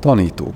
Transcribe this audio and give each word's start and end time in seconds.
Tanító 0.00 0.50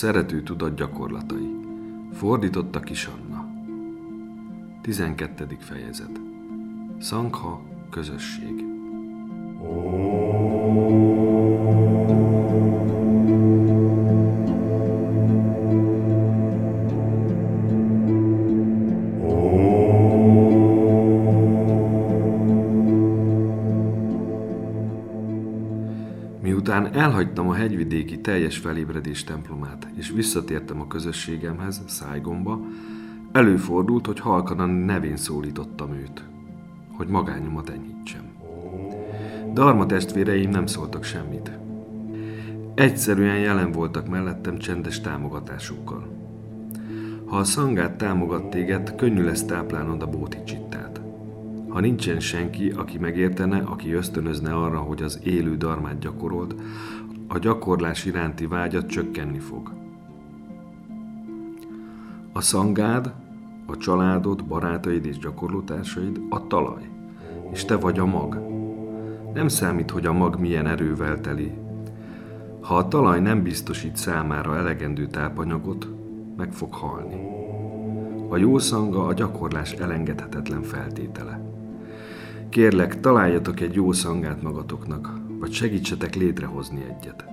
szerető 0.00 0.42
tudat 0.42 0.74
gyakorlatai. 0.74 1.56
Fordította 2.12 2.80
Kisanna. 2.80 3.48
12. 4.82 5.56
fejezet. 5.60 6.20
Sangha 7.00 7.62
közösség. 7.90 8.64
Miután 9.60 10.19
hegyvidéki 27.90 28.20
teljes 28.20 28.58
felébredés 28.58 29.24
templomát, 29.24 29.86
és 29.94 30.10
visszatértem 30.10 30.80
a 30.80 30.86
közösségemhez, 30.86 31.82
Szájgomba, 31.86 32.60
előfordult, 33.32 34.06
hogy 34.06 34.20
halkan 34.20 34.58
a 34.58 34.66
nevén 34.66 35.16
szólítottam 35.16 35.92
őt, 35.92 36.24
hogy 36.96 37.08
magányomat 37.08 37.68
enyhítsem. 37.68 38.22
Darma 39.52 39.86
testvéreim 39.86 40.50
nem 40.50 40.66
szóltak 40.66 41.04
semmit. 41.04 41.50
Egyszerűen 42.74 43.38
jelen 43.38 43.72
voltak 43.72 44.08
mellettem 44.08 44.58
csendes 44.58 45.00
támogatásukkal. 45.00 46.08
Ha 47.24 47.36
a 47.36 47.44
szangát 47.44 47.96
támogat 47.96 48.50
téged, 48.50 48.94
könnyű 48.94 49.22
lesz 49.22 49.44
táplálnod 49.44 50.02
a 50.02 50.06
bóticsittát. 50.06 51.00
Ha 51.68 51.80
nincsen 51.80 52.20
senki, 52.20 52.70
aki 52.70 52.98
megértene, 52.98 53.58
aki 53.58 53.92
ösztönözne 53.92 54.54
arra, 54.54 54.78
hogy 54.78 55.02
az 55.02 55.20
élő 55.24 55.56
darmát 55.56 55.98
gyakorold, 55.98 56.54
a 57.32 57.38
gyakorlás 57.38 58.04
iránti 58.04 58.46
vágyat 58.46 58.86
csökkenni 58.86 59.38
fog. 59.38 59.72
A 62.32 62.40
szangád, 62.40 63.12
a 63.66 63.76
családod, 63.76 64.44
barátaid 64.44 65.04
és 65.04 65.18
gyakorlótársaid 65.18 66.20
a 66.30 66.46
talaj, 66.46 66.88
és 67.52 67.64
te 67.64 67.76
vagy 67.76 67.98
a 67.98 68.06
mag. 68.06 68.40
Nem 69.34 69.48
számít, 69.48 69.90
hogy 69.90 70.06
a 70.06 70.12
mag 70.12 70.40
milyen 70.40 70.66
erővel 70.66 71.20
teli. 71.20 71.52
Ha 72.60 72.76
a 72.76 72.88
talaj 72.88 73.20
nem 73.20 73.42
biztosít 73.42 73.96
számára 73.96 74.56
elegendő 74.56 75.06
tápanyagot, 75.06 75.88
meg 76.36 76.52
fog 76.52 76.74
halni. 76.74 77.20
A 78.28 78.36
jó 78.36 78.58
szanga 78.58 79.06
a 79.06 79.12
gyakorlás 79.12 79.72
elengedhetetlen 79.72 80.62
feltétele. 80.62 81.40
Kérlek, 82.48 83.00
találjatok 83.00 83.60
egy 83.60 83.74
jó 83.74 83.92
szangát 83.92 84.42
magatoknak, 84.42 85.19
vagy 85.40 85.52
segítsetek 85.52 86.14
létrehozni 86.14 86.84
egyet. 86.88 87.24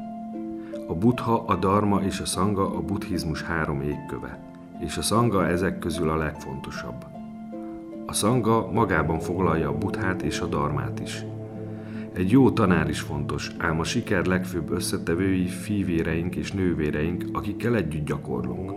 A 0.88 0.94
buddha, 0.94 1.44
a 1.48 1.56
dharma 1.56 2.02
és 2.02 2.20
a 2.20 2.26
szanga 2.26 2.76
a 2.76 2.82
buddhizmus 2.82 3.42
három 3.42 3.82
égköve, 3.82 4.40
és 4.80 4.98
a 4.98 5.02
szanga 5.02 5.48
ezek 5.48 5.80
közül 5.80 6.10
a 6.10 6.16
legfontosabb. 6.16 7.06
A 8.06 8.14
szanga 8.14 8.72
magában 8.72 9.20
foglalja 9.20 9.70
a 9.70 9.78
buddhát 9.78 10.22
és 10.22 10.40
a 10.40 10.46
darmát 10.46 11.00
is. 11.00 11.24
Egy 12.14 12.32
jó 12.32 12.52
tanár 12.52 12.90
is 12.90 13.00
fontos, 13.00 13.52
ám 13.58 13.80
a 13.80 13.84
siker 13.84 14.26
legfőbb 14.26 14.72
összetevői 14.72 15.48
fívéreink 15.48 16.36
és 16.36 16.52
nővéreink, 16.52 17.26
akikkel 17.32 17.76
együtt 17.76 18.06
gyakorlunk. 18.06 18.72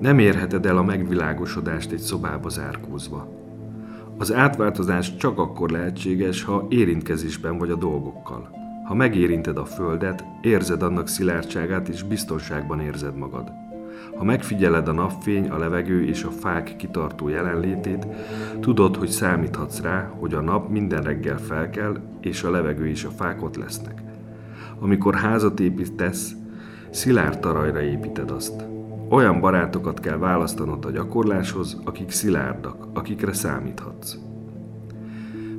Nem 0.00 0.18
érheted 0.18 0.66
el 0.66 0.78
a 0.78 0.82
megvilágosodást 0.82 1.92
egy 1.92 1.98
szobába 1.98 2.48
zárkózva. 2.48 3.35
Az 4.18 4.32
átváltozás 4.32 5.16
csak 5.16 5.38
akkor 5.38 5.70
lehetséges, 5.70 6.42
ha 6.42 6.66
érintkezésben 6.68 7.58
vagy 7.58 7.70
a 7.70 7.76
dolgokkal. 7.76 8.50
Ha 8.84 8.94
megérinted 8.94 9.56
a 9.56 9.64
földet, 9.64 10.24
érzed 10.42 10.82
annak 10.82 11.08
szilárdságát 11.08 11.88
és 11.88 12.02
biztonságban 12.02 12.80
érzed 12.80 13.16
magad. 13.16 13.52
Ha 14.16 14.24
megfigyeled 14.24 14.88
a 14.88 14.92
napfény, 14.92 15.48
a 15.48 15.58
levegő 15.58 16.04
és 16.04 16.22
a 16.22 16.30
fák 16.30 16.76
kitartó 16.76 17.28
jelenlétét, 17.28 18.06
tudod, 18.60 18.96
hogy 18.96 19.08
számíthatsz 19.08 19.80
rá, 19.80 20.12
hogy 20.18 20.34
a 20.34 20.40
nap 20.40 20.68
minden 20.70 21.02
reggel 21.02 21.38
felkel, 21.38 22.02
és 22.20 22.42
a 22.42 22.50
levegő 22.50 22.88
és 22.88 23.04
a 23.04 23.10
fák 23.10 23.42
ott 23.42 23.56
lesznek. 23.56 24.02
Amikor 24.78 25.14
házat 25.14 25.60
építesz, 25.60 26.32
szilárd 26.90 27.38
tarajra 27.38 27.80
építed 27.80 28.30
azt. 28.30 28.75
Olyan 29.08 29.40
barátokat 29.40 30.00
kell 30.00 30.16
választanod 30.16 30.84
a 30.84 30.90
gyakorláshoz, 30.90 31.80
akik 31.84 32.10
szilárdak, 32.10 32.86
akikre 32.94 33.32
számíthatsz. 33.32 34.16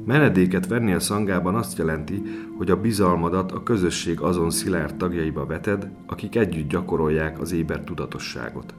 Menedéket 0.05 0.67
venni 0.67 0.93
a 0.93 0.99
szangában 0.99 1.55
azt 1.55 1.77
jelenti, 1.77 2.21
hogy 2.57 2.71
a 2.71 2.81
bizalmadat 2.81 3.51
a 3.51 3.63
közösség 3.63 4.19
azon 4.19 4.49
szilárd 4.49 4.95
tagjaiba 4.95 5.45
veted, 5.45 5.89
akik 6.05 6.35
együtt 6.35 6.69
gyakorolják 6.69 7.39
az 7.39 7.51
éber 7.51 7.79
tudatosságot. 7.83 8.73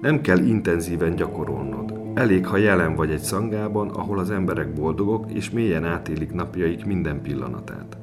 Nem 0.00 0.20
kell 0.20 0.38
intenzíven 0.38 1.14
gyakorolnod. 1.14 2.00
Elég, 2.14 2.46
ha 2.46 2.56
jelen 2.56 2.94
vagy 2.94 3.10
egy 3.10 3.22
szangában, 3.22 3.88
ahol 3.88 4.18
az 4.18 4.30
emberek 4.30 4.72
boldogok 4.72 5.30
és 5.32 5.50
mélyen 5.50 5.84
átélik 5.84 6.32
napjaik 6.32 6.84
minden 6.84 7.22
pillanatát. 7.22 7.96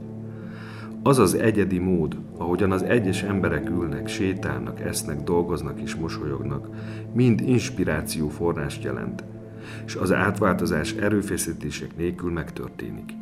Az 1.05 1.19
az 1.19 1.33
egyedi 1.33 1.77
mód, 1.77 2.17
ahogyan 2.37 2.71
az 2.71 2.83
egyes 2.83 3.23
emberek 3.23 3.69
ülnek, 3.69 4.07
sétálnak, 4.07 4.79
esznek, 4.79 5.23
dolgoznak 5.23 5.81
és 5.81 5.95
mosolyognak, 5.95 6.67
mind 7.13 7.41
inspiráció 7.41 8.29
forrást 8.29 8.83
jelent, 8.83 9.23
és 9.85 9.95
az 9.95 10.11
átváltozás 10.11 10.93
erőfeszítések 10.93 11.97
nélkül 11.97 12.31
megtörténik. 12.31 13.13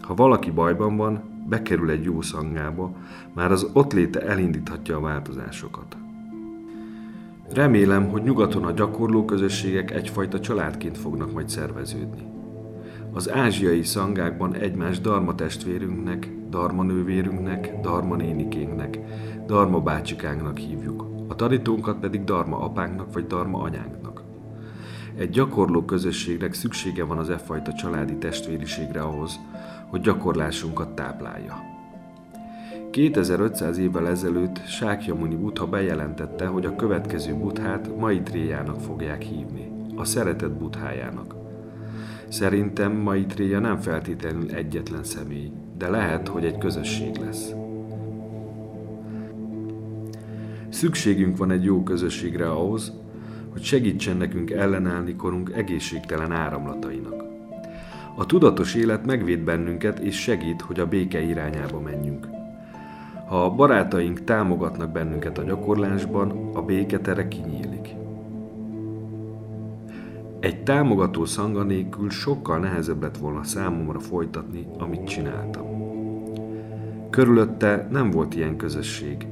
Ha 0.00 0.14
valaki 0.14 0.50
bajban 0.50 0.96
van, 0.96 1.22
bekerül 1.48 1.90
egy 1.90 2.04
jó 2.04 2.20
szangába, 2.20 2.96
már 3.34 3.52
az 3.52 3.70
ott 3.72 3.92
léte 3.92 4.20
elindíthatja 4.20 4.96
a 4.96 5.00
változásokat. 5.00 5.96
Remélem, 7.52 8.08
hogy 8.08 8.22
nyugaton 8.22 8.64
a 8.64 8.72
gyakorló 8.72 9.24
közösségek 9.24 9.90
egyfajta 9.90 10.40
családként 10.40 10.98
fognak 10.98 11.32
majd 11.32 11.48
szerveződni. 11.48 12.22
Az 13.12 13.30
ázsiai 13.30 13.82
szangákban 13.82 14.54
egymás 14.54 15.00
darma 15.00 15.34
testvérünknek, 15.34 16.28
darma 16.56 16.82
nővérünknek, 16.82 17.80
darma 17.80 18.16
nénikénknek, 18.16 18.98
darma 19.46 19.80
bácsikánknak 19.80 20.58
hívjuk, 20.58 21.06
a 21.28 21.34
tanítónkat 21.34 21.98
pedig 21.98 22.24
darma 22.24 22.58
apánknak 22.58 23.12
vagy 23.12 23.26
darma 23.26 23.58
anyánknak. 23.58 24.22
Egy 25.16 25.30
gyakorló 25.30 25.84
közösségnek 25.84 26.52
szüksége 26.54 27.04
van 27.04 27.18
az 27.18 27.30
e 27.30 27.38
fajta 27.38 27.72
családi 27.72 28.16
testvériségre 28.16 29.00
ahhoz, 29.00 29.40
hogy 29.86 30.00
gyakorlásunkat 30.00 30.94
táplálja. 30.94 31.54
2500 32.90 33.78
évvel 33.78 34.08
ezelőtt 34.08 34.66
Sákyamuni 34.66 35.36
Buddha 35.36 35.66
bejelentette, 35.66 36.46
hogy 36.46 36.66
a 36.66 36.76
következő 36.76 37.34
buthát 37.34 37.96
Maitréjának 37.96 38.80
fogják 38.80 39.22
hívni, 39.22 39.72
a 39.96 40.04
szeretet 40.04 40.52
buthájának. 40.52 41.34
Szerintem 42.28 42.92
Maitréja 42.92 43.58
nem 43.58 43.78
feltétlenül 43.78 44.50
egyetlen 44.50 45.04
személy, 45.04 45.52
de 45.78 45.88
lehet, 45.88 46.28
hogy 46.28 46.44
egy 46.44 46.58
közösség 46.58 47.16
lesz. 47.16 47.54
Szükségünk 50.68 51.36
van 51.36 51.50
egy 51.50 51.64
jó 51.64 51.82
közösségre 51.82 52.50
ahhoz, 52.50 52.92
hogy 53.52 53.62
segítsen 53.62 54.16
nekünk 54.16 54.50
ellenállni 54.50 55.16
korunk 55.16 55.50
egészségtelen 55.54 56.32
áramlatainak. 56.32 57.24
A 58.16 58.26
tudatos 58.26 58.74
élet 58.74 59.06
megvéd 59.06 59.40
bennünket 59.40 59.98
és 59.98 60.20
segít, 60.20 60.60
hogy 60.60 60.80
a 60.80 60.86
béke 60.86 61.20
irányába 61.20 61.80
menjünk. 61.80 62.28
Ha 63.26 63.44
a 63.44 63.50
barátaink 63.50 64.24
támogatnak 64.24 64.92
bennünket 64.92 65.38
a 65.38 65.42
gyakorlásban, 65.42 66.50
a 66.54 66.62
béketere 66.62 67.28
kinyílik. 67.28 68.05
Egy 70.46 70.62
támogató 70.62 71.24
szanga 71.24 71.62
nélkül 71.62 72.10
sokkal 72.10 72.58
nehezebb 72.58 73.02
lett 73.02 73.16
volna 73.16 73.42
számomra 73.42 73.98
folytatni, 73.98 74.66
amit 74.78 75.08
csináltam. 75.08 75.64
Körülötte 77.10 77.88
nem 77.90 78.10
volt 78.10 78.34
ilyen 78.34 78.56
közösség, 78.56 79.26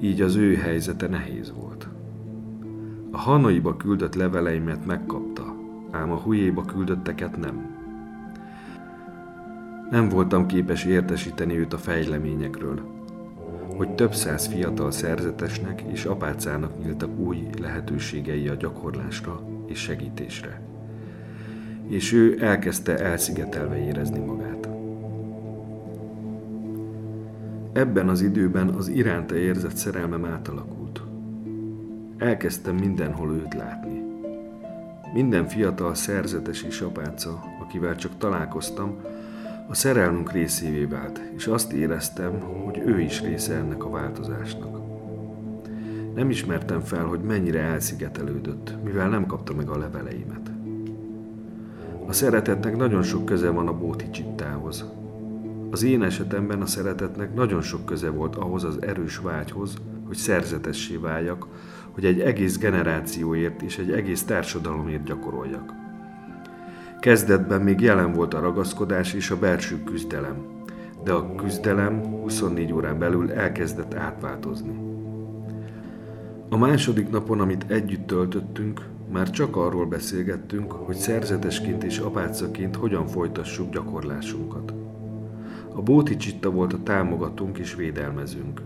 így 0.00 0.20
az 0.20 0.36
ő 0.36 0.54
helyzete 0.54 1.08
nehéz 1.08 1.52
volt. 1.56 1.88
A 3.10 3.18
Hanoiba 3.18 3.76
küldött 3.76 4.14
leveleimet 4.14 4.86
megkapta, 4.86 5.54
ám 5.90 6.12
a 6.12 6.16
Hujéba 6.16 6.64
küldötteket 6.64 7.36
nem. 7.36 7.76
Nem 9.90 10.08
voltam 10.08 10.46
képes 10.46 10.84
értesíteni 10.84 11.58
őt 11.58 11.72
a 11.72 11.78
fejleményekről, 11.78 12.80
hogy 13.76 13.94
több 13.94 14.14
száz 14.14 14.46
fiatal 14.46 14.90
szerzetesnek 14.90 15.80
és 15.80 16.04
apácának 16.04 16.78
nyíltak 16.78 17.18
új 17.18 17.46
lehetőségei 17.60 18.48
a 18.48 18.54
gyakorlásra 18.54 19.56
és 19.68 19.78
segítésre. 19.78 20.60
És 21.88 22.12
ő 22.12 22.36
elkezdte 22.40 22.98
elszigetelve 22.98 23.84
érezni 23.84 24.18
magát. 24.18 24.68
Ebben 27.72 28.08
az 28.08 28.20
időben 28.20 28.68
az 28.68 28.88
iránta 28.88 29.36
érzett 29.36 29.76
szerelmem 29.76 30.24
átalakult. 30.24 31.02
Elkezdtem 32.18 32.74
mindenhol 32.74 33.32
őt 33.32 33.54
látni. 33.54 34.02
Minden 35.12 35.46
fiatal 35.46 35.94
szerzetes 35.94 36.62
és 36.62 36.80
apáca, 36.80 37.44
akivel 37.60 37.96
csak 37.96 38.18
találkoztam, 38.18 38.96
a 39.68 39.74
szerelmünk 39.74 40.32
részévé 40.32 40.84
vált, 40.84 41.20
és 41.36 41.46
azt 41.46 41.72
éreztem, 41.72 42.40
hogy 42.40 42.78
ő 42.78 43.00
is 43.00 43.22
része 43.22 43.54
ennek 43.54 43.84
a 43.84 43.90
változásnak. 43.90 44.87
Nem 46.18 46.30
ismertem 46.30 46.80
fel, 46.80 47.04
hogy 47.04 47.20
mennyire 47.20 47.60
elszigetelődött, 47.60 48.74
mivel 48.84 49.08
nem 49.08 49.26
kapta 49.26 49.54
meg 49.54 49.68
a 49.68 49.78
leveleimet. 49.78 50.50
A 52.06 52.12
szeretetnek 52.12 52.76
nagyon 52.76 53.02
sok 53.02 53.24
köze 53.24 53.50
van 53.50 53.68
a 53.68 53.78
bóti 53.78 54.10
csittához. 54.10 54.84
Az 55.70 55.82
én 55.82 56.02
esetemben 56.02 56.62
a 56.62 56.66
szeretetnek 56.66 57.34
nagyon 57.34 57.60
sok 57.60 57.84
köze 57.84 58.10
volt 58.10 58.36
ahhoz 58.36 58.64
az 58.64 58.82
erős 58.82 59.18
vágyhoz, 59.18 59.74
hogy 60.06 60.16
szerzetessé 60.16 60.96
váljak, 60.96 61.46
hogy 61.90 62.04
egy 62.04 62.20
egész 62.20 62.58
generációért 62.58 63.62
és 63.62 63.78
egy 63.78 63.90
egész 63.90 64.22
társadalomért 64.22 65.04
gyakoroljak. 65.04 65.72
Kezdetben 67.00 67.60
még 67.60 67.80
jelen 67.80 68.12
volt 68.12 68.34
a 68.34 68.40
ragaszkodás 68.40 69.14
és 69.14 69.30
a 69.30 69.38
belső 69.38 69.82
küzdelem, 69.84 70.36
de 71.04 71.12
a 71.12 71.34
küzdelem 71.34 72.02
24 72.02 72.72
órán 72.72 72.98
belül 72.98 73.32
elkezdett 73.32 73.94
átváltozni. 73.94 74.87
A 76.50 76.56
második 76.56 77.10
napon, 77.10 77.40
amit 77.40 77.64
együtt 77.68 78.06
töltöttünk, 78.06 78.86
már 79.12 79.30
csak 79.30 79.56
arról 79.56 79.86
beszélgettünk, 79.86 80.72
hogy 80.72 80.96
szerzetesként 80.96 81.84
és 81.84 81.98
apácaként 81.98 82.76
hogyan 82.76 83.06
folytassuk 83.06 83.70
gyakorlásunkat. 83.70 84.72
A 85.74 85.82
Bóti 85.82 86.16
Csitta 86.16 86.50
volt 86.50 86.72
a 86.72 86.82
támogatónk 86.82 87.58
és 87.58 87.74
védelmezünk. 87.74 88.62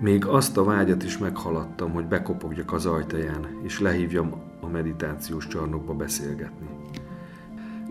Még 0.00 0.26
azt 0.26 0.56
a 0.56 0.64
vágyat 0.64 1.02
is 1.02 1.18
meghaladtam, 1.18 1.92
hogy 1.92 2.06
bekopogjak 2.06 2.72
az 2.72 2.86
ajtaján, 2.86 3.46
és 3.62 3.80
lehívjam 3.80 4.32
a 4.60 4.66
meditációs 4.66 5.46
csarnokba 5.46 5.94
beszélgetni. 5.94 6.66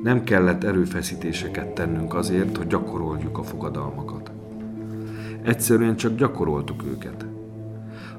Nem 0.03 0.23
kellett 0.23 0.63
erőfeszítéseket 0.63 1.73
tennünk 1.73 2.13
azért, 2.13 2.57
hogy 2.57 2.67
gyakoroljuk 2.67 3.37
a 3.37 3.43
fogadalmakat. 3.43 4.31
Egyszerűen 5.41 5.95
csak 5.95 6.15
gyakoroltuk 6.15 6.83
őket. 6.83 7.28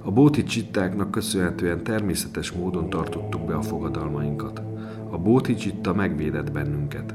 A 0.03 0.11
bóti 0.11 0.43
csittáknak 0.43 1.11
köszönhetően 1.11 1.83
természetes 1.83 2.53
módon 2.53 2.91
tartottuk 2.91 3.47
be 3.47 3.55
a 3.55 3.63
fogadalmainkat. 3.63 4.63
A 5.11 5.19
bóti 5.19 5.55
csitta 5.55 5.95
megvédett 5.95 6.53
bennünket. 6.53 7.15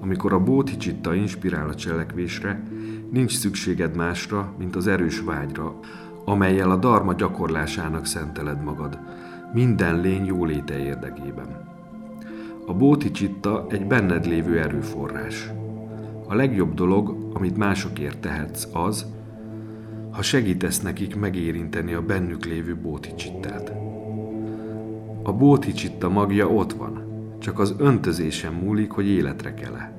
Amikor 0.00 0.32
a 0.32 0.40
bóti 0.40 0.76
csitta 0.76 1.14
inspirál 1.14 1.68
a 1.68 1.74
cselekvésre, 1.74 2.62
nincs 3.10 3.36
szükséged 3.36 3.96
másra, 3.96 4.52
mint 4.58 4.76
az 4.76 4.86
erős 4.86 5.20
vágyra, 5.20 5.78
amelyel 6.24 6.70
a 6.70 6.76
darma 6.76 7.14
gyakorlásának 7.14 8.06
szenteled 8.06 8.62
magad, 8.62 8.98
minden 9.52 10.00
lény 10.00 10.24
jóléte 10.24 10.78
érdekében. 10.78 11.70
A 12.66 12.74
bóti 12.74 13.10
csitta 13.10 13.66
egy 13.68 13.86
benned 13.86 14.26
lévő 14.26 14.60
erőforrás. 14.60 15.50
A 16.28 16.34
legjobb 16.34 16.74
dolog, 16.74 17.30
amit 17.32 17.56
másokért 17.56 18.18
tehetsz, 18.18 18.68
az, 18.72 19.06
ha 20.12 20.22
segítesz 20.22 20.80
nekik 20.80 21.16
megérinteni 21.16 21.92
a 21.92 22.02
bennük 22.02 22.44
lévő 22.44 22.76
bóti 22.76 23.14
csittát. 23.14 23.72
A 25.22 25.32
bóti 25.32 25.72
csitta 25.72 26.08
magja 26.08 26.48
ott 26.48 26.72
van, 26.72 27.04
csak 27.38 27.58
az 27.58 27.74
öntözésen 27.78 28.52
múlik, 28.52 28.90
hogy 28.90 29.06
életre 29.06 29.54
kell-e. 29.54 29.96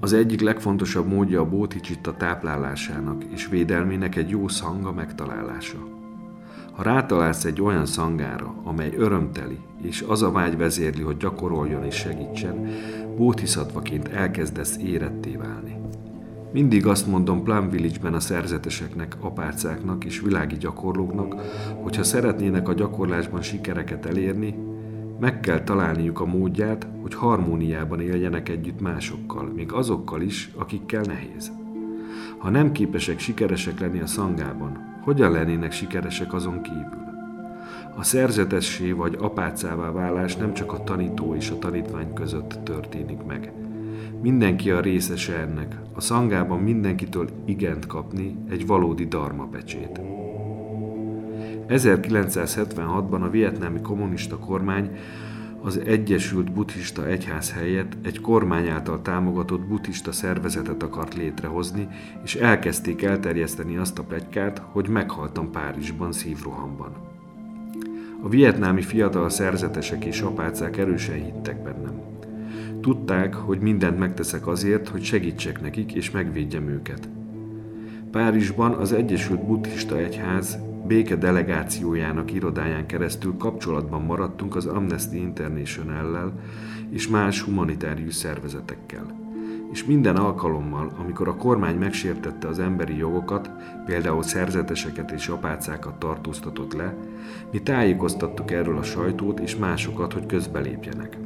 Az 0.00 0.12
egyik 0.12 0.40
legfontosabb 0.40 1.06
módja 1.06 1.40
a 1.40 1.48
bóti 1.48 1.80
csitta 1.80 2.16
táplálásának 2.16 3.24
és 3.24 3.48
védelmének 3.48 4.16
egy 4.16 4.28
jó 4.28 4.48
szanga 4.48 4.92
megtalálása. 4.92 5.78
Ha 6.72 6.82
rátalálsz 6.82 7.44
egy 7.44 7.62
olyan 7.62 7.86
szangára, 7.86 8.54
amely 8.64 8.94
örömteli, 8.96 9.58
és 9.82 10.04
az 10.08 10.22
a 10.22 10.30
vágy 10.30 10.56
vezérli, 10.56 11.02
hogy 11.02 11.16
gyakoroljon 11.16 11.84
és 11.84 11.94
segítsen, 11.94 12.68
bótiszatvaként 13.16 14.08
elkezdesz 14.08 14.76
éretté 14.76 15.36
válni. 15.36 15.75
Mindig 16.52 16.86
azt 16.86 17.06
mondom 17.06 17.42
Plum 17.42 17.70
Village-ben 17.70 18.14
a 18.14 18.20
szerzeteseknek, 18.20 19.16
apácáknak 19.20 20.04
és 20.04 20.20
világi 20.20 20.56
gyakorlóknak, 20.56 21.34
hogy 21.82 21.96
ha 21.96 22.02
szeretnének 22.02 22.68
a 22.68 22.74
gyakorlásban 22.74 23.42
sikereket 23.42 24.06
elérni, 24.06 24.54
meg 25.20 25.40
kell 25.40 25.62
találniuk 25.62 26.20
a 26.20 26.24
módját, 26.24 26.86
hogy 27.02 27.14
harmóniában 27.14 28.00
éljenek 28.00 28.48
együtt 28.48 28.80
másokkal, 28.80 29.52
még 29.54 29.72
azokkal 29.72 30.20
is, 30.20 30.50
akikkel 30.56 31.02
nehéz. 31.02 31.52
Ha 32.38 32.50
nem 32.50 32.72
képesek 32.72 33.18
sikeresek 33.18 33.80
lenni 33.80 34.00
a 34.00 34.06
szangában, 34.06 35.00
hogyan 35.02 35.32
lennének 35.32 35.72
sikeresek 35.72 36.32
azon 36.32 36.62
kívül? 36.62 37.04
A 37.96 38.02
szerzetessé 38.02 38.92
vagy 38.92 39.16
apácává 39.20 39.90
válás 39.90 40.36
nem 40.36 40.54
csak 40.54 40.72
a 40.72 40.84
tanító 40.84 41.34
és 41.34 41.50
a 41.50 41.58
tanítvány 41.58 42.12
között 42.12 42.58
történik 42.64 43.22
meg. 43.22 43.52
Mindenki 44.22 44.70
a 44.70 44.80
részese 44.80 45.38
ennek. 45.38 45.76
A 45.94 46.00
szangában 46.00 46.60
mindenkitől 46.60 47.28
igent 47.44 47.86
kapni 47.86 48.36
egy 48.50 48.66
valódi 48.66 49.06
darma 49.06 49.44
pecsét. 49.44 50.00
1976-ban 51.68 53.22
a 53.22 53.30
vietnámi 53.30 53.80
kommunista 53.80 54.38
kormány 54.38 54.90
az 55.62 55.80
Egyesült 55.86 56.52
Buddhista 56.52 57.06
Egyház 57.06 57.52
helyett 57.52 57.96
egy 58.02 58.20
kormány 58.20 58.68
által 58.68 59.02
támogatott 59.02 59.60
buddhista 59.60 60.12
szervezetet 60.12 60.82
akart 60.82 61.14
létrehozni, 61.14 61.88
és 62.24 62.34
elkezdték 62.34 63.02
elterjeszteni 63.02 63.76
azt 63.76 63.98
a 63.98 64.02
pegykát, 64.02 64.62
hogy 64.72 64.88
meghaltam 64.88 65.50
Párizsban 65.50 66.12
szívrohamban. 66.12 66.92
A 68.22 68.28
vietnámi 68.28 68.82
fiatal 68.82 69.28
szerzetesek 69.28 70.04
és 70.04 70.20
apácák 70.20 70.76
erősen 70.76 71.24
hittek 71.24 71.62
bennem. 71.62 72.15
Tudták, 72.86 73.34
hogy 73.34 73.58
mindent 73.58 73.98
megteszek 73.98 74.46
azért, 74.46 74.88
hogy 74.88 75.02
segítsek 75.02 75.60
nekik 75.60 75.94
és 75.94 76.10
megvédjem 76.10 76.68
őket. 76.68 77.08
Párizsban 78.10 78.72
az 78.72 78.92
Egyesült 78.92 79.46
Buddhista 79.46 79.96
Egyház 79.96 80.58
béke 80.86 81.16
delegációjának 81.16 82.32
irodáján 82.32 82.86
keresztül 82.86 83.36
kapcsolatban 83.36 84.02
maradtunk 84.02 84.56
az 84.56 84.66
Amnesty 84.66 85.12
International-lel 85.12 86.32
és 86.90 87.08
más 87.08 87.40
humanitárius 87.40 88.14
szervezetekkel. 88.14 89.20
És 89.72 89.84
minden 89.84 90.16
alkalommal, 90.16 90.92
amikor 90.98 91.28
a 91.28 91.36
kormány 91.36 91.76
megsértette 91.76 92.48
az 92.48 92.58
emberi 92.58 92.96
jogokat, 92.96 93.50
például 93.86 94.22
szerzeteseket 94.22 95.10
és 95.10 95.28
apácákat 95.28 95.98
tartóztatott 95.98 96.72
le, 96.72 96.94
mi 97.52 97.62
tájékoztattuk 97.62 98.50
erről 98.50 98.78
a 98.78 98.82
sajtót 98.82 99.40
és 99.40 99.56
másokat, 99.56 100.12
hogy 100.12 100.26
közbelépjenek. 100.26 101.25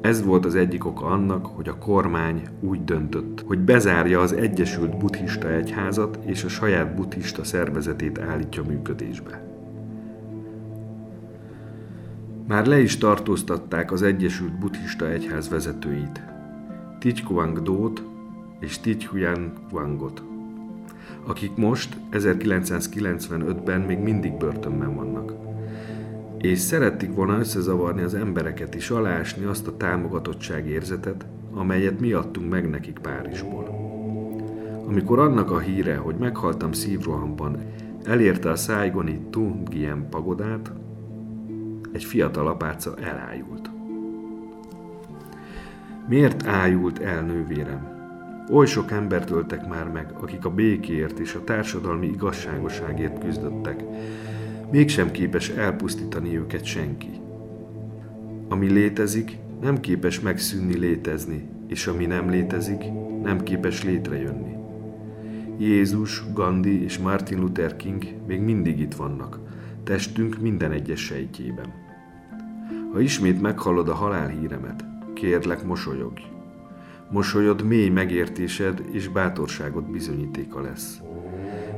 Ez 0.00 0.24
volt 0.24 0.44
az 0.44 0.54
egyik 0.54 0.86
oka 0.86 1.06
annak, 1.06 1.46
hogy 1.46 1.68
a 1.68 1.78
kormány 1.78 2.42
úgy 2.60 2.84
döntött, 2.84 3.42
hogy 3.46 3.58
bezárja 3.58 4.20
az 4.20 4.32
Egyesült 4.32 4.98
Buddhista 4.98 5.50
Egyházat 5.50 6.18
és 6.24 6.44
a 6.44 6.48
saját 6.48 6.94
buddhista 6.94 7.44
szervezetét 7.44 8.18
állítja 8.18 8.62
működésbe. 8.62 9.44
Már 12.48 12.66
le 12.66 12.80
is 12.80 12.98
tartóztatták 12.98 13.92
az 13.92 14.02
Egyesült 14.02 14.58
Buddhista 14.58 15.10
Egyház 15.10 15.48
vezetőit, 15.48 16.22
Tichkuang 16.98 17.62
Dót 17.62 18.02
és 18.60 18.78
Tichhuyan 18.78 19.52
Wangot, 19.72 20.22
akik 21.26 21.56
most 21.56 21.96
1995-ben 22.12 23.80
még 23.80 23.98
mindig 23.98 24.36
börtönben 24.36 24.94
vannak 24.94 25.49
és 26.40 26.58
szerették 26.58 27.14
volna 27.14 27.38
összezavarni 27.38 28.02
az 28.02 28.14
embereket 28.14 28.74
és 28.74 28.90
alásni 28.90 29.44
azt 29.44 29.66
a 29.66 29.76
támogatottság 29.76 30.66
érzetet, 30.66 31.26
amelyet 31.52 32.00
mi 32.00 32.12
adtunk 32.12 32.50
meg 32.50 32.70
nekik 32.70 32.98
Párizsból. 32.98 33.68
Amikor 34.86 35.18
annak 35.18 35.50
a 35.50 35.58
híre, 35.58 35.96
hogy 35.96 36.14
meghaltam 36.14 36.72
szívrohamban, 36.72 37.56
elérte 38.04 38.50
a 38.50 38.56
szájgoni 38.56 39.20
Tungien 39.30 40.08
pagodát, 40.10 40.72
egy 41.92 42.04
fiatal 42.04 42.46
apáca 42.46 42.94
elájult. 42.96 43.70
Miért 46.08 46.46
ájult 46.46 46.98
el 46.98 47.22
nővérem? 47.22 47.98
Oly 48.50 48.66
sok 48.66 48.90
embert 48.90 49.30
öltek 49.30 49.68
már 49.68 49.88
meg, 49.88 50.12
akik 50.20 50.44
a 50.44 50.50
békéért 50.50 51.18
és 51.18 51.34
a 51.34 51.44
társadalmi 51.44 52.06
igazságoságért 52.06 53.18
küzdöttek. 53.18 53.84
Mégsem 54.70 55.10
képes 55.10 55.48
elpusztítani 55.48 56.36
őket 56.36 56.64
senki. 56.64 57.10
Ami 58.48 58.68
létezik, 58.70 59.38
nem 59.60 59.80
képes 59.80 60.20
megszűnni 60.20 60.78
létezni, 60.78 61.48
és 61.68 61.86
ami 61.86 62.06
nem 62.06 62.30
létezik, 62.30 62.82
nem 63.22 63.42
képes 63.42 63.84
létrejönni. 63.84 64.56
Jézus, 65.58 66.24
Gandhi 66.32 66.82
és 66.82 66.98
Martin 66.98 67.40
Luther 67.40 67.76
King 67.76 68.04
még 68.26 68.40
mindig 68.40 68.80
itt 68.80 68.94
vannak, 68.94 69.38
testünk 69.84 70.40
minden 70.40 70.72
egyes 70.72 71.00
sejtjében. 71.00 71.72
Ha 72.92 73.00
ismét 73.00 73.40
meghallod 73.40 73.88
a 73.88 73.94
halál 73.94 74.28
híremet, 74.28 74.84
kérlek 75.14 75.64
mosolyogj. 75.64 76.22
Mosolyod 77.10 77.62
mély 77.62 77.88
megértésed 77.88 78.82
és 78.90 79.08
bátorságod 79.08 79.90
bizonyítéka 79.90 80.60
lesz. 80.60 81.00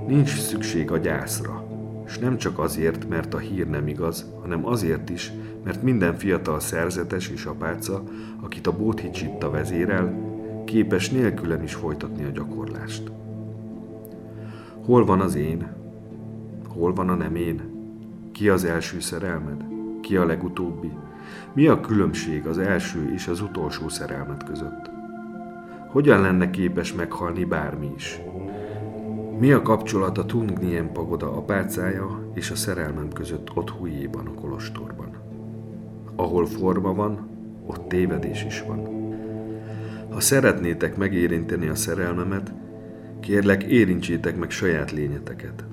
Nincs 0.06 0.38
szükség 0.40 0.90
a 0.90 0.99
gyászra, 0.99 1.72
és 2.06 2.18
nem 2.18 2.37
csak 2.37 2.59
azért, 2.59 3.09
mert 3.09 3.35
a 3.35 3.38
hír 3.38 3.68
nem 3.68 3.87
igaz, 3.87 4.26
hanem 4.40 4.66
azért 4.66 5.11
is, 5.11 5.32
mert 5.64 5.82
minden 5.82 6.14
fiatal 6.14 6.61
szerzetes 6.61 7.28
és 7.28 7.44
apáca, 7.44 8.02
akit 8.40 8.66
a 8.66 8.76
Bodhicitta 8.76 9.50
vezérel, 9.50 10.30
képes 10.64 11.11
nélkülem 11.11 11.62
is 11.62 11.75
folytatni 11.75 12.25
a 12.25 12.30
gyakorlást. 12.30 13.11
Hol 14.85 15.04
van 15.04 15.21
az 15.21 15.35
én? 15.35 15.73
Hol 16.68 16.94
van 16.94 17.09
a 17.09 17.14
nem 17.14 17.35
én? 17.35 17.61
Ki 18.32 18.49
az 18.49 18.64
első 18.64 19.00
szerelmed? 19.00 19.64
Ki 20.00 20.16
a 20.16 20.26
legutóbbi? 20.26 20.90
Mi 21.52 21.66
a 21.66 21.80
különbség 21.80 22.47
az 22.47 22.59
első 22.59 23.12
és 23.14 23.26
az 23.26 23.40
utolsó 23.40 23.88
szerelmet 23.88 24.44
között? 24.44 24.90
Hogyan 25.88 26.21
lenne 26.21 26.50
képes 26.50 26.92
meghalni 26.92 27.44
bármi 27.44 27.92
is? 27.97 28.21
Mi 29.38 29.52
a 29.52 29.62
kapcsolat 29.62 30.18
a 30.18 30.26
Tungnien 30.26 30.92
pagoda 30.92 31.36
apácája 31.36 32.30
és 32.34 32.50
a 32.50 32.54
szerelmem 32.54 33.08
között 33.08 33.48
ott 33.54 33.70
hújéban 33.70 34.26
a 34.26 34.40
kolostorban? 34.40 35.16
Ahol 36.16 36.46
forma 36.46 36.94
van, 36.94 37.28
ott 37.66 37.88
tévedés 37.88 38.44
is 38.44 38.62
van. 38.66 38.88
Ha 40.10 40.20
szeretnétek 40.20 40.96
megérinteni 40.96 41.68
a 41.68 41.74
szerelmemet, 41.74 42.52
kérlek 43.20 43.62
érintsétek 43.62 44.36
meg 44.36 44.50
saját 44.50 44.92
lényeteket. 44.92 45.64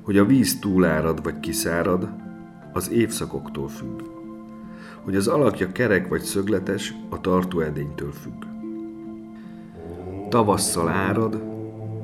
Hogy 0.00 0.18
a 0.18 0.24
víz 0.24 0.58
túlárad 0.58 1.22
vagy 1.22 1.40
kiszárad, 1.40 2.08
az 2.72 2.90
évszakoktól 2.90 3.68
függ. 3.68 4.02
Hogy 5.02 5.16
az 5.16 5.28
alakja 5.28 5.72
kerek 5.72 6.08
vagy 6.08 6.22
szögletes, 6.22 6.94
a 7.08 7.20
tartó 7.20 7.60
edénytől 7.60 8.12
függ. 8.12 8.44
Tavasszal 10.28 10.88
árad, 10.88 11.53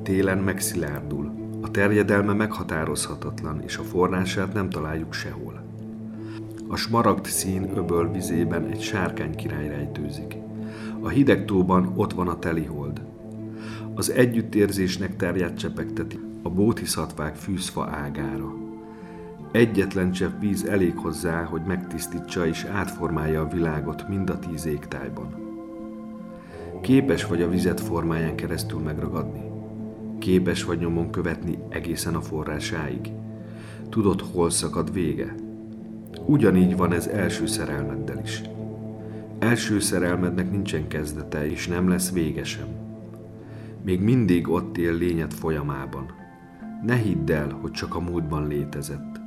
télen 0.03 0.39
megszilárdul. 0.39 1.33
A 1.61 1.71
terjedelme 1.71 2.33
meghatározhatatlan, 2.33 3.63
és 3.63 3.77
a 3.77 3.83
forrását 3.83 4.53
nem 4.53 4.71
találjuk 4.71 5.13
sehol. 5.13 5.63
A 6.69 6.77
smaragd 6.77 7.25
szín 7.25 7.71
öböl 7.77 8.11
vizében 8.11 8.67
egy 8.67 8.81
sárkány 8.81 9.35
király 9.35 9.69
rejtőzik. 9.69 10.37
A 11.01 11.09
hideg 11.09 11.45
tóban 11.45 11.93
ott 11.97 12.13
van 12.13 12.29
a 12.29 12.39
telihold. 12.39 13.01
Az 13.95 14.11
együttérzésnek 14.11 15.17
terját 15.17 15.59
csepegteti 15.59 16.19
a 16.43 16.51
bótiszhatvák 16.51 17.35
fűzfa 17.35 17.89
ágára. 17.91 18.55
Egyetlen 19.53 20.13
csepp 20.13 20.41
víz 20.41 20.65
elég 20.65 20.97
hozzá, 20.97 21.45
hogy 21.45 21.63
megtisztítsa 21.67 22.47
és 22.47 22.65
átformálja 22.65 23.41
a 23.41 23.49
világot 23.49 24.09
mind 24.09 24.31
a 24.31 24.39
tíz 24.39 24.67
égtájban. 24.67 25.49
Képes 26.83 27.25
vagy 27.25 27.43
a 27.43 27.49
vizet 27.49 27.81
formáján 27.81 28.37
keresztül 28.37 28.81
megragadni. 28.81 29.50
Képes 30.21 30.65
vagy 30.65 30.79
nyomon 30.79 31.11
követni 31.11 31.59
egészen 31.69 32.15
a 32.15 32.21
forrásáig. 32.21 33.11
Tudod, 33.89 34.21
hol 34.21 34.51
szakad 34.51 34.93
vége. 34.93 35.35
Ugyanígy 36.27 36.77
van 36.77 36.93
ez 36.93 37.07
első 37.07 37.47
szerelmeddel 37.47 38.21
is. 38.23 38.43
Első 39.39 39.79
szerelmednek 39.79 40.51
nincsen 40.51 40.89
kezdete, 40.89 41.51
és 41.51 41.69
nem 41.69 41.89
lesz 41.89 42.13
vége 42.13 42.45
sem. 42.45 42.67
Még 43.85 44.01
mindig 44.01 44.49
ott 44.49 44.79
él 44.79 44.95
lényed 44.95 45.33
folyamában. 45.33 46.13
Ne 46.87 46.97
hidd 46.97 47.33
el, 47.33 47.59
hogy 47.61 47.71
csak 47.71 47.95
a 47.95 48.01
múltban 48.01 48.47
létezett. 48.47 49.21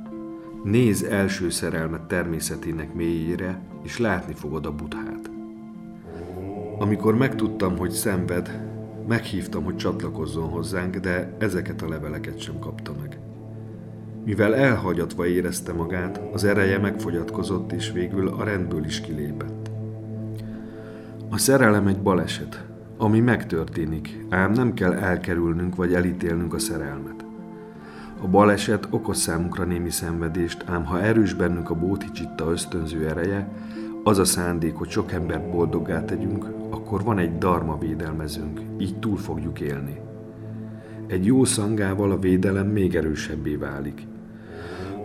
Néz 0.64 1.02
első 1.02 1.50
szerelmet 1.50 2.02
természetének 2.02 2.94
mélyére, 2.94 3.60
és 3.82 3.98
látni 3.98 4.34
fogod 4.34 4.66
a 4.66 4.74
buthát. 4.74 5.30
Amikor 6.78 7.14
megtudtam, 7.14 7.76
hogy 7.76 7.90
szenved, 7.90 8.73
meghívtam, 9.06 9.64
hogy 9.64 9.76
csatlakozzon 9.76 10.48
hozzánk, 10.48 10.96
de 10.96 11.34
ezeket 11.38 11.82
a 11.82 11.88
leveleket 11.88 12.38
sem 12.38 12.58
kapta 12.58 12.92
meg. 13.00 13.18
Mivel 14.24 14.54
elhagyatva 14.54 15.26
érezte 15.26 15.72
magát, 15.72 16.20
az 16.32 16.44
ereje 16.44 16.78
megfogyatkozott, 16.78 17.72
és 17.72 17.92
végül 17.92 18.28
a 18.28 18.44
rendből 18.44 18.84
is 18.84 19.00
kilépett. 19.00 19.70
A 21.30 21.38
szerelem 21.38 21.86
egy 21.86 22.02
baleset, 22.02 22.64
ami 22.96 23.20
megtörténik, 23.20 24.24
ám 24.28 24.52
nem 24.52 24.74
kell 24.74 24.92
elkerülnünk 24.92 25.76
vagy 25.76 25.94
elítélnünk 25.94 26.54
a 26.54 26.58
szerelmet. 26.58 27.24
A 28.22 28.26
baleset 28.26 28.88
okoz 28.90 29.18
számunkra 29.18 29.64
némi 29.64 29.90
szenvedést, 29.90 30.64
ám 30.66 30.84
ha 30.84 31.00
erős 31.00 31.34
bennünk 31.34 31.70
a 31.70 31.74
bóticsitta 31.74 32.50
ösztönző 32.50 33.08
ereje, 33.08 33.48
az 34.02 34.18
a 34.18 34.24
szándék, 34.24 34.74
hogy 34.74 34.88
sok 34.88 35.12
embert 35.12 35.50
boldoggá 35.50 36.04
tegyünk, 36.04 36.44
akkor 36.84 37.04
van 37.04 37.18
egy 37.18 37.38
darma 37.38 37.78
védelmezünk, 37.78 38.60
így 38.78 38.98
túl 38.98 39.16
fogjuk 39.16 39.60
élni. 39.60 40.00
Egy 41.06 41.24
jó 41.26 41.44
szangával 41.44 42.10
a 42.10 42.18
védelem 42.18 42.66
még 42.66 42.94
erősebbé 42.94 43.56
válik. 43.56 44.06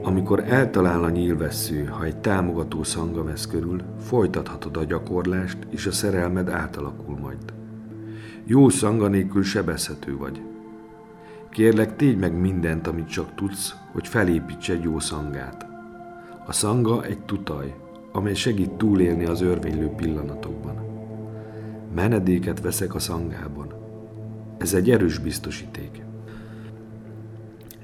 Amikor 0.03 0.43
eltalál 0.47 1.03
a 1.03 1.09
nyílvessző, 1.09 1.85
ha 1.85 2.03
egy 2.03 2.17
támogató 2.17 2.83
szanga 2.83 3.23
vesz 3.23 3.47
körül, 3.47 3.81
folytathatod 3.99 4.77
a 4.77 4.83
gyakorlást, 4.83 5.57
és 5.69 5.85
a 5.85 5.91
szerelmed 5.91 6.49
átalakul 6.49 7.17
majd. 7.17 7.53
Jó 8.45 8.69
szanga 8.69 9.07
nélkül 9.07 9.43
sebezhető 9.43 10.17
vagy. 10.17 10.41
Kérlek, 11.49 11.95
tégy 11.95 12.17
meg 12.17 12.39
mindent, 12.39 12.87
amit 12.87 13.09
csak 13.09 13.35
tudsz, 13.35 13.75
hogy 13.91 14.07
felépíts 14.07 14.71
egy 14.71 14.83
jó 14.83 14.99
szangát. 14.99 15.65
A 16.45 16.51
szanga 16.51 17.03
egy 17.03 17.19
tutaj, 17.19 17.73
amely 18.11 18.33
segít 18.33 18.71
túlélni 18.71 19.25
az 19.25 19.41
örvénylő 19.41 19.87
pillanatokban. 19.87 20.88
Menedéket 21.95 22.61
veszek 22.61 22.95
a 22.95 22.99
szangában. 22.99 23.73
Ez 24.57 24.73
egy 24.73 24.91
erős 24.91 25.17
biztosíték. 25.17 26.01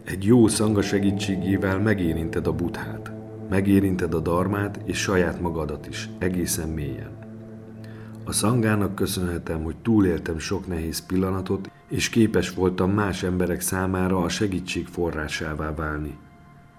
Egy 0.03 0.23
jó 0.23 0.47
szanga 0.47 0.81
segítségével 0.81 1.79
megérinted 1.79 2.47
a 2.47 2.53
buthát, 2.53 3.11
megérinted 3.49 4.13
a 4.13 4.19
darmát 4.19 4.79
és 4.83 4.97
saját 4.97 5.41
magadat 5.41 5.87
is, 5.87 6.09
egészen 6.17 6.69
mélyen. 6.69 7.11
A 8.23 8.31
szangának 8.31 8.95
köszönhetem, 8.95 9.63
hogy 9.63 9.75
túléltem 9.77 10.37
sok 10.37 10.67
nehéz 10.67 11.05
pillanatot, 11.05 11.71
és 11.89 12.09
képes 12.09 12.53
voltam 12.53 12.91
más 12.91 13.23
emberek 13.23 13.61
számára 13.61 14.17
a 14.17 14.29
segítség 14.29 14.87
forrásává 14.87 15.73
válni, 15.73 16.17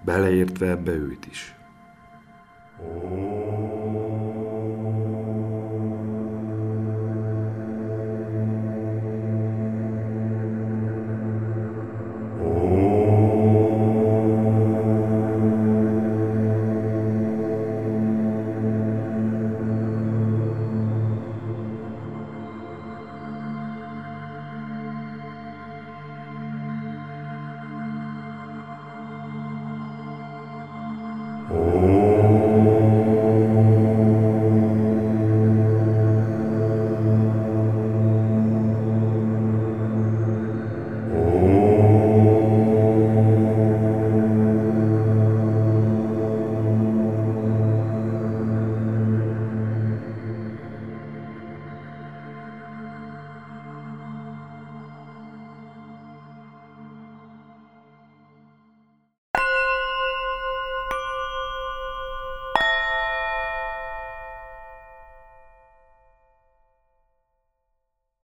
beleértve 0.05 0.69
ebbe 0.69 0.93
őt 0.93 1.27
is. 1.31 1.55
Oh. 2.81 4.16